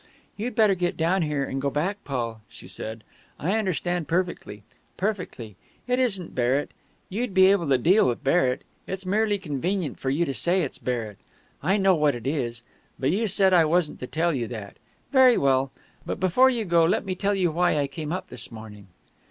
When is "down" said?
0.97-1.21